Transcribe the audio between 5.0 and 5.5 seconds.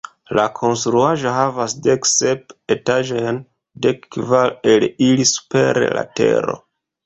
ili